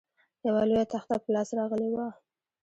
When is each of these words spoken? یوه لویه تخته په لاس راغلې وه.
یوه 0.47 0.61
لویه 0.69 0.85
تخته 0.93 1.15
په 1.23 1.29
لاس 1.35 1.49
راغلې 1.59 1.89
وه. 1.93 2.07